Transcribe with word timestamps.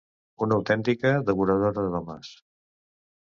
Una 0.45 0.55
autèntica 0.61 1.11
devoradora 1.27 1.85
d'homes. 1.97 2.33